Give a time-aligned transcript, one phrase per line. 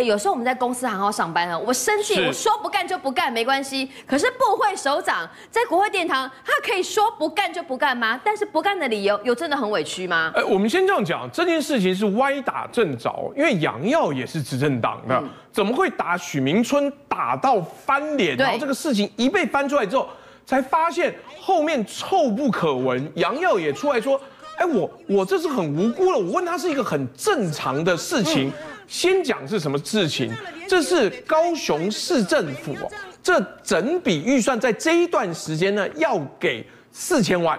[0.00, 3.86] 有时候我们在公司好好上班啊，我生气，我说不干就不干没关系。
[4.06, 8.18] 可是部会首长在国会殿堂，他可以说不干就不干吗？
[8.24, 10.32] 但是不干的理由有真的很委屈吗？
[10.34, 18.34] 哎，我们先这样讲，这件事情是歪打正着，因为杨耀也是执政党的，怎么会打许明春打到翻脸？
[18.34, 20.08] 然后这个事情一被翻出来之后，
[20.46, 23.12] 才发现后面臭不可闻。
[23.16, 24.18] 杨耀也出来说
[24.56, 28.50] ：“哎，我我这是很无辜了。”我问他是一个很正常的事情。
[28.92, 30.30] 先讲是什么事情？
[30.68, 32.92] 这是高雄市政府哦，
[33.22, 37.58] 这整笔预算在这一段时间呢，要给四千万，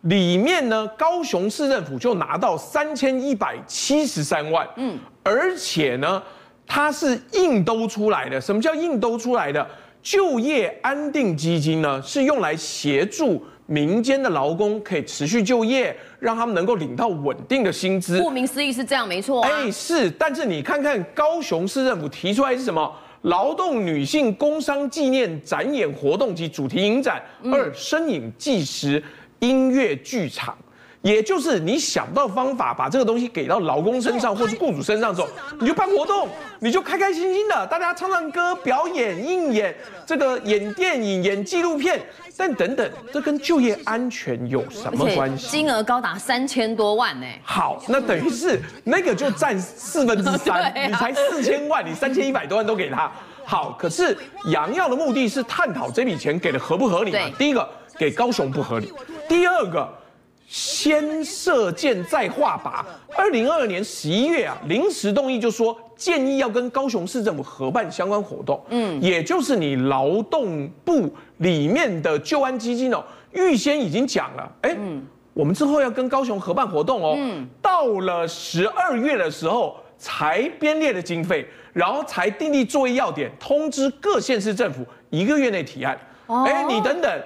[0.00, 6.22] 里面呢，高雄市政府就拿到三千一百七十三万，嗯，而且呢，
[6.66, 8.40] 它是硬兜出来的。
[8.40, 9.68] 什么叫硬兜出来的？
[10.02, 13.44] 就业安定基金呢，是用来协助。
[13.70, 18.20] 民间的劳工可以持续就业，让他们能够领到稳定的薪资。
[18.20, 19.42] 顾名思义是这样，没错。
[19.42, 22.92] 哎，是，但是你看看高雄市政府提出来是什么？
[23.22, 29.00] 劳动女性工商纪念展演活动及主题影展，二身影纪实
[29.38, 30.58] 音乐剧场。
[31.02, 42.00] 也就是你想不到方法，把这个东西给到老公身上或是雇主身上之后，你就办活动，你就开开心心的，大家唱唱歌、表演、应演，这个演电影、演纪录片。
[42.36, 45.48] 但等等，这跟就业安全有什么关系？
[45.48, 47.26] 金额高达三千多万呢。
[47.42, 53.12] 好，那等于是那个就占四分之三， 你才四千万，你三千一百多万都给他。
[53.44, 57.18] 好，可是杨耀的目的是探讨这笔钱给的合不合理嘛？
[57.36, 58.90] 第一个给高雄不合理，
[59.28, 59.86] 第二个。
[60.50, 62.84] 先射箭再画靶。
[63.16, 68.60] 二零二二年十一月啊，临时动议就说建议要跟高雄市政府合办相关活动。
[68.68, 73.00] 嗯，也就是你劳动部里面的救安基金哦，
[73.32, 74.76] 预先已经讲了，哎，
[75.32, 77.14] 我们之后要跟高雄合办活动哦。
[77.16, 85.96] 嗯，到了十二月的时候才编列的经费，然后才订立作业要点，通知各县市政府一个月内提案。
[86.26, 87.22] 哎，你等等。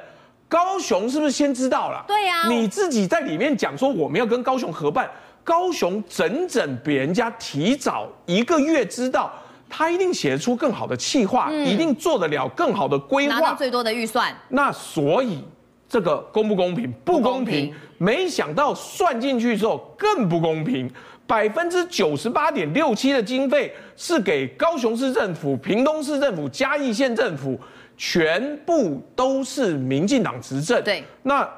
[0.54, 2.04] 高雄是不是先知道了？
[2.06, 5.10] 对呀，你自己在里面讲说我们要跟高雄合办，
[5.42, 9.32] 高雄整整比人家提早一个月知道，
[9.68, 14.32] 他一定写得出更好的企划，一定做得了更好的规划，拿到最多的预算。
[14.50, 15.42] 那所以
[15.88, 16.92] 这个公不公平？
[17.04, 17.74] 不公平。
[17.98, 20.88] 没想到算进去之后更不公平，
[21.26, 27.58] 百分之九十八点六七的经费是给高雄市政府、屏东市政府、嘉义县政府。
[27.96, 31.48] 全部都是民进党执政，对，那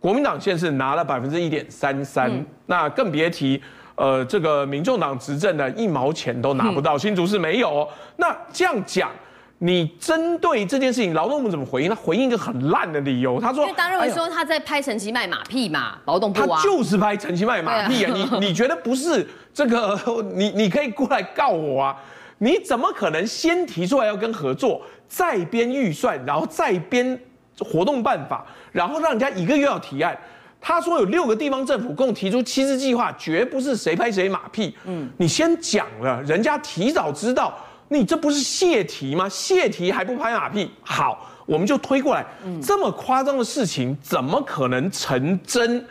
[0.00, 2.30] 国民党现在是拿了百分之一点三三，
[2.66, 3.62] 那更别提，
[3.94, 7.88] 呃，这个民众党执政的一毛钱都拿不到，嗯、新竹市没有、哦。
[8.16, 9.10] 那这样讲，
[9.58, 11.88] 你针对这件事情，劳动部怎么回应？
[11.88, 19.96] 他回应一个很烂的理由，他说，因为大家认为说他在拍陈其迈马屁嘛，劳动部啊，他就是拍陈其迈马屁啊，啊你你觉得不是这个？
[20.34, 21.96] 你你可以过来告我啊？
[22.42, 24.82] 你怎么可能先提出来要跟合作？
[25.06, 27.16] 再编预算，然后再编
[27.60, 30.18] 活动办法，然后让人家一个月要提案。
[30.60, 34.76] 他说有六个地方政府共提出七次计划，绝不是谁拍谁马屁。
[34.86, 37.56] 嗯，你先讲了，人家提早知道，
[37.88, 39.28] 你这不是泄题吗？
[39.28, 40.68] 泄题还不拍马屁？
[40.82, 42.26] 好，我们就推过来。
[42.60, 45.86] 这么夸张的事情怎么可能成真？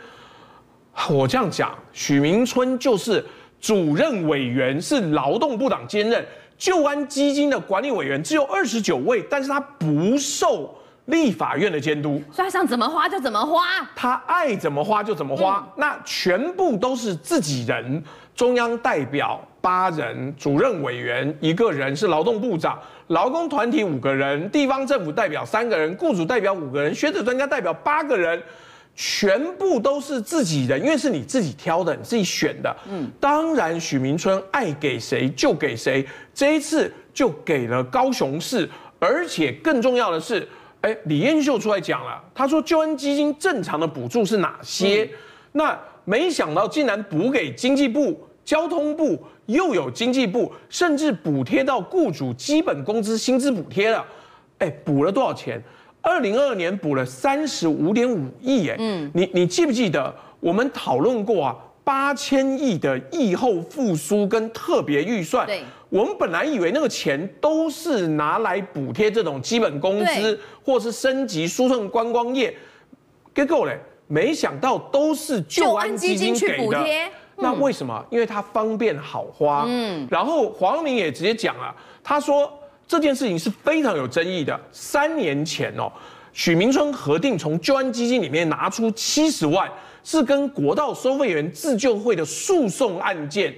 [1.08, 3.24] 我这样讲，许明春就是
[3.58, 6.22] 主任委员，是劳动部长兼任。
[6.62, 10.72] 救安基金的管理委员只有二十九位，但是他不受
[11.06, 13.64] 立法院的监督，所以他想怎么花就怎么花，
[13.96, 18.00] 他爱怎么花就怎么花，嗯、那全部都是自己人。
[18.36, 22.78] 中央代表八人，主任委员一个人是劳动部长，
[23.08, 28.40] 劳工团体五个人，地方政府代表三个人，雇主代表五个人，学者专家代表八个人。
[28.94, 32.76] 全部都是自己人，因为是你自己挑的，你自己选的。
[32.88, 40.46] 嗯，当然许明春爱给谁就给谁，这一次就给了高雄市，而且更重要的是，
[40.82, 45.04] 哎，李彦秀出来讲了，他说救恩基金正常的补助是哪些？
[45.04, 45.10] 嗯、
[45.52, 54.04] 那没想到竟然补给经济部、交通部，又有经济部，甚至补贴到雇主基本工资薪资补贴了。
[54.58, 55.62] 哎，补了多少钱？
[56.02, 61.56] 二零二二年补了三十五点五亿，哎，嗯，你你记不记得我们讨论过啊？
[61.84, 72.56] 八千亿的疫后复苏跟特别预算，对，我们本来以为那个钱都是拿来补贴这种基本工资，或是升级输送观光业，
[73.34, 73.76] 结果嘞，
[74.06, 76.84] 没想到都是救安基金给的。
[77.34, 78.04] 那为什么？
[78.10, 79.64] 因为它方便好花。
[79.66, 82.52] 嗯，然后黄阳明也直接讲了，他说。
[82.92, 84.60] 这件事情是非常有争议的。
[84.70, 85.90] 三年前哦，
[86.34, 89.66] 许明春核定从救安基金里面拿出七十万，
[90.04, 93.54] 是跟国道收费员自救会的诉讼案件，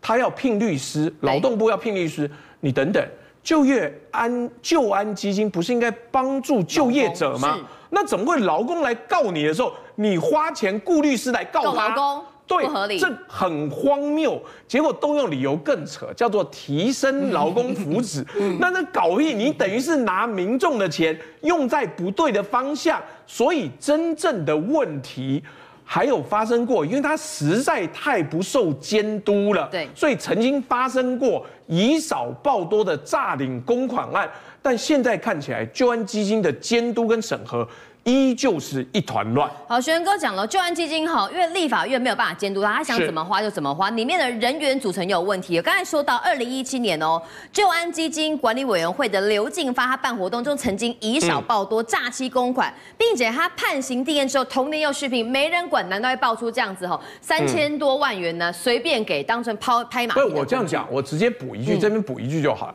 [0.00, 2.30] 他要聘律师，劳动部要聘律师，
[2.60, 3.04] 你等等，
[3.42, 7.58] 就业安就安基金不是应该帮助就业者吗？
[7.90, 11.94] 那怎么会劳工来告你的时候，你花钱雇律师来告他？
[11.94, 14.40] 告对，不合理，这很荒谬。
[14.66, 18.24] 结果动用理由更扯，叫做提升劳工福祉。
[18.58, 19.34] 那那搞屁！
[19.34, 25.42] 你等于是拿民众的钱用在不对的方向，所以真正的问题
[25.90, 29.66] 还有发生过，因为它实在太不受监督了。
[29.70, 34.30] 对，所以曾经发生过以少报多的诈领公款案，
[34.60, 37.66] 但现在看起来，就安基金的监督跟审核。
[38.08, 39.50] 依旧是一团乱。
[39.68, 45.60] 好，学仁哥讲了，就安基金哈，因为立法院没有办法监督他，他想怎么花就怎么花，里面的人员组成有问题。
[45.60, 47.20] 刚才说到二零一七年哦，
[47.52, 60.20] 就安基金管理委员会的刘进发，他办活动中曾经以少报多，诈欺公款，并且他判刑定谳之后，同年又续聘，没人管，难道会爆出这样子哈，三千多万元呢，随便给当成抛拍马屁？
[60.22, 62.74] 不是我这样讲，我直接补一句，这边补一句就好了，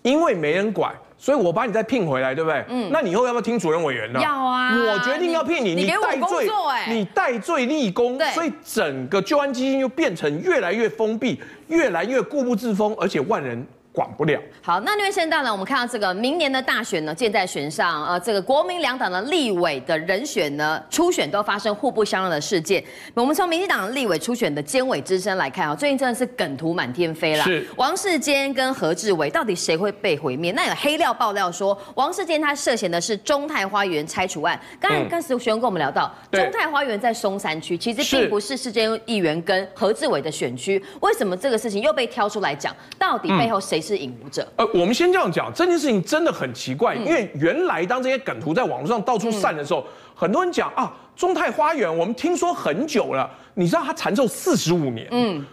[0.00, 0.94] 因为没人管。
[1.22, 2.64] 所以我把你再聘回来，对不对？
[2.70, 2.88] 嗯。
[2.90, 4.18] 那你以后要不要听主任委员呢？
[4.22, 4.74] 要啊。
[4.74, 8.18] 我决定要聘你，你，你给我工作哎，你戴罪立功。
[8.32, 11.38] 所以整个救安基金又变成越来越封闭，
[11.68, 13.64] 越来越固步自封，而且万人。
[13.92, 14.40] 管不了。
[14.62, 18.06] 好，那因为现在呢，我们看到这个明年的大选呢，箭在弦上。
[18.06, 22.82] 呃，这个国民两党的立委的人选呢，初选都发生互不相让的事件。
[23.14, 27.44] 我们从民进党的立委初选的监委之声来看啊，最近真的是梗图满天飞啦。
[27.44, 27.66] 是。
[27.76, 30.52] 王世坚跟何志伟到底谁会被毁灭？
[30.52, 34.58] 那有黑料爆料说，王世坚他涉嫌的是中泰花园拆除案。
[34.78, 40.80] 刚才刚才学仁跟我们聊到，中泰花园在松山区，其实并不是世坚议员跟何志伟的选区。
[41.00, 42.72] 为什么这个事情又被挑出来讲？
[42.96, 43.79] 到底背后谁？
[43.80, 44.46] 是引武者。
[44.56, 49.84] 呃，我们先这样讲，这件事情真的很奇怪，因为原来当这些梗图在网络上到处散的时候，
[50.14, 55.44] 很多人讲啊，中泰花园，我们听说很久了，你知道它缠寿四十五年，嗯，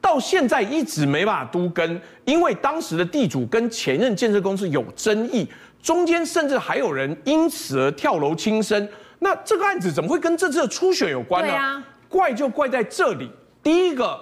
[0.00, 5.46] 到现在一直没办法都跟，因为当时的地主跟前任建设公司有争议，
[5.82, 8.88] 中间甚至还有人因此而跳楼轻生。
[9.18, 11.52] 那这个案子怎么会跟这次的初选有关呢？
[11.52, 13.30] 啊，怪就怪在这里，
[13.62, 14.20] 第一个。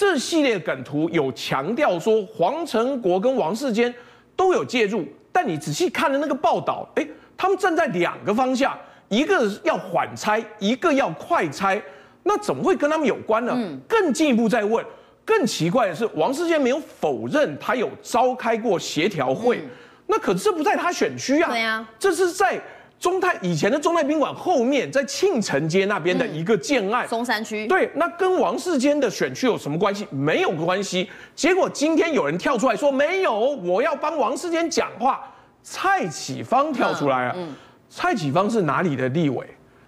[0.00, 3.94] 这系列梗图有强调说黄成国跟王世坚
[4.34, 7.06] 都有介入，但你仔细看了那个报道，哎，
[7.36, 8.74] 他们站在两个方向，
[9.10, 11.78] 一个要缓拆，一个要快拆，
[12.22, 13.52] 那怎么会跟他们有关呢？
[13.54, 14.82] 嗯、更进一步再问，
[15.22, 19.68] 更奇怪的是，王世坚没有否认他有召开过协调会，嗯、
[20.06, 22.58] 那可是这不在他选区啊，对啊，这是在。
[23.00, 27.66] 中泰以前的中泰宾馆后面，在庆城街那边的一个建案，松山区。
[27.66, 30.06] 对，那跟王世坚的选区有什么关系？
[30.10, 31.08] 没有关系。
[31.34, 35.18] 结果今天有人跳出来说没有，我要帮王世坚讲话。
[35.62, 37.36] 蔡启芳跳出来啊，
[37.88, 39.46] 蔡启芳是哪里的立委？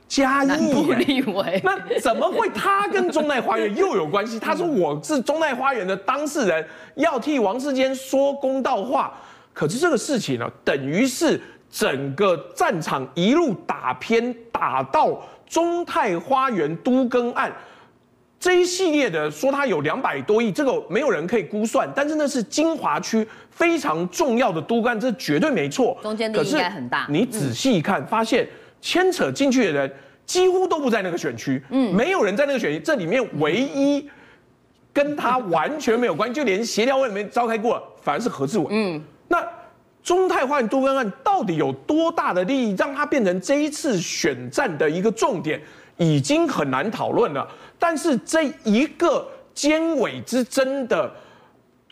[0.09, 1.61] 嘉义立委。
[1.63, 4.39] 那怎么会他跟中泰花园又有关系？
[4.39, 9.13] 他说我是中泰花园的当事人，要替王世坚说公道话。
[9.53, 11.39] 可是这个事情呢，等于是。
[11.73, 17.51] 整个战场一路打偏，打到中泰花园都更案
[18.39, 25.97] 这一系列的，说它有两百多亿，这个没有人可以估算，但是那是金华区非常重要的都更案，这绝对没错。
[26.03, 27.07] 中间的应该很大。
[27.09, 28.47] 你仔细一看，发现
[28.81, 29.91] 牵扯进去的人
[30.27, 32.79] 几乎都不在那个选区，嗯，没有人在那个选区。
[32.81, 34.07] 这里面唯一
[34.93, 38.67] 跟他完全没有关系，就连协调会没召开过，反而是何志伟。
[38.71, 39.12] 嗯，那。
[40.03, 45.61] 中泰换杜根案到底有多大的利益，让它变成这一次选战的一个重点，
[45.97, 47.49] 已经很难讨论了。
[47.79, 51.13] 但是这一个尖尾之争的。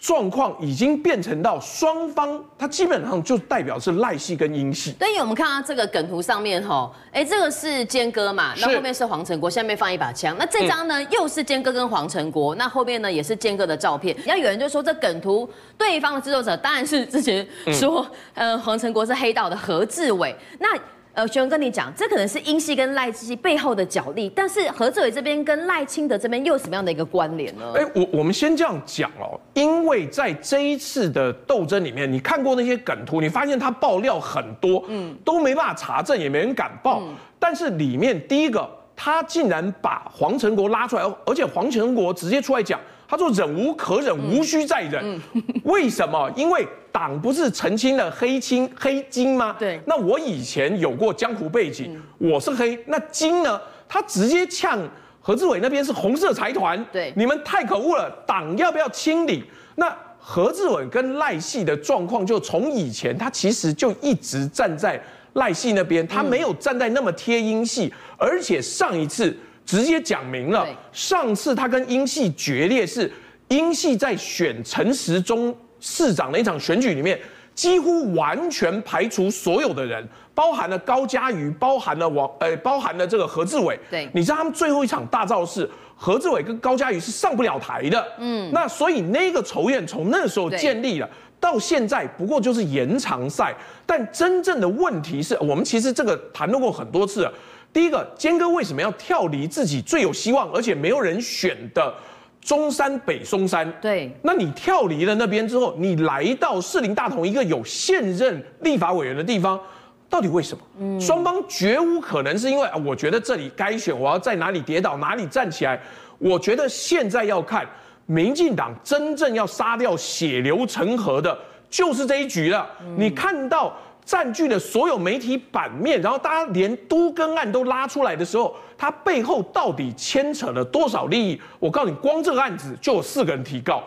[0.00, 4.92] 状况已经变成到双方，它基本上就代表是赖系跟英系。
[4.92, 10.34] 对，因为我们看到这个梗图上面吼，哎，这个是坚哥嘛，那后面是黄成国，下面放一把枪。
[10.38, 14.16] 那这张呢，嗯、又是坚哥跟黄成国，那后面呢也是坚哥的照片。
[14.24, 18.00] 然后有人就说，这梗图对方的制作者当然是之前说，
[18.34, 20.34] 嗯、呃，黄成国是黑道的何志伟。
[20.58, 20.68] 那
[21.12, 27.72] 呃，学仁跟你讲，这可能是英系跟赖系背后的角力，但是何志伟这边跟赖清德这边又有什么样的一个关联呢？
[27.74, 37.00] 哎，我我们先这样讲哦，因为在这一次的斗争里面，你看过那些梗图，你发现他爆料很多，嗯，都没办法查证，也没人敢报。
[37.00, 42.78] 嗯、但是里面第一个，他竟然把黄成国拉出来，而且黄成国直接出来讲。
[43.10, 45.02] 他说：“忍无可忍，无需再忍。
[45.04, 46.30] 嗯、 为什么？
[46.36, 49.56] 因为党不是澄清了黑青黑金吗？
[49.58, 49.80] 对。
[49.84, 52.78] 那我以前有过江湖背景，嗯、我是黑。
[52.86, 53.60] 那金呢？
[53.88, 54.78] 他直接呛
[55.20, 56.80] 何志伟那边是红色财团。
[56.92, 57.12] 对。
[57.16, 59.42] 你们太可恶了，党要不要清理？
[59.74, 65.02] 那何志伟跟赖系的状况，就从以前他其实就一直站在
[65.32, 69.36] 赖系那边，他没有站在那么贴英系，嗯、而且上一次。”
[69.70, 73.08] 直接讲明了，上次他跟英系决裂是
[73.46, 77.16] 英系在选陈时中市长的一场选举里面，
[77.54, 83.78] 几乎完全排除所有的人，包含了高嘉瑜，包含了王，呃，包含了这个何志伟。
[83.88, 88.04] 对，你知道他们最后一场大造势，何志伟跟高嘉瑜是上不了台的。
[88.18, 91.08] 嗯，那所以那个仇怨从那时候建立了，
[91.38, 93.54] 到现在不过就是延长赛。
[93.86, 97.32] 但真正的问题是我们其实这个谈论过很多次了。
[97.72, 101.94] 第一个，坚哥为什么要跳离自己最有希望而且没有人选的？
[102.40, 109.60] 中山北松山，对，那你跳离了那边之后，你来到士林大同一个有现任立法委员的地方，
[110.08, 110.64] 到底为什么？
[110.80, 115.78] 嗯，双方绝无可能是因为啊，我觉得这里该选，我要在哪里跌倒哪里站起来。
[116.16, 117.68] 我觉得现在要看
[118.06, 122.66] 民进党真正要杀掉血流成河的，就是这一局了。
[122.80, 123.76] 嗯，你看到。
[124.04, 131.40] 占据了所有媒体版面，然后大家连都更案都拉出来的时候，它背后到底牵扯了多少利益？
[131.58, 133.82] 我告诉你，光这个案子就有四个人提告，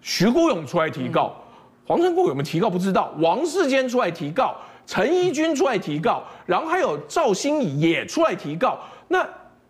[0.00, 1.34] 徐国勇出来提告，
[1.86, 4.54] 黄成国有没有提告不知道，王世坚出来提告，
[4.86, 9.26] 陈怡君出来提告，然后还有赵新怡也出来提告，那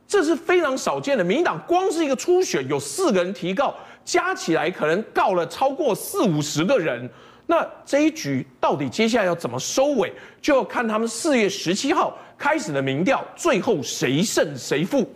[0.07, 1.25] 这是非常少见的。
[1.25, 3.75] 民党光是一个初选有四个人提告，
[4.05, 7.09] 加起来可能告了超过四五十个人。
[7.49, 10.13] 那这一局到底接下来要怎么收尾，
[10.43, 15.09] 就要看他们四月十七号开始的民调，最后谁胜谁负。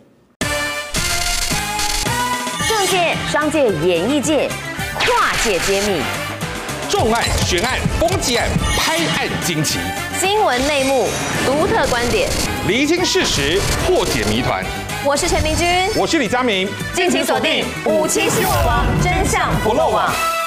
[2.69, 4.49] 政界、商界、演艺界
[4.97, 6.01] 跨界揭秘，
[6.89, 8.47] 重案、悬案、攻击案、
[8.77, 9.77] 拍案惊奇，
[10.17, 11.09] 新闻内幕、
[11.45, 12.29] 独特观点，
[12.65, 14.63] 厘清事实，破解谜团。
[15.03, 20.40] 我是陈明君，我是李佳明，敬请锁定《五七新闻网》，真相不漏网。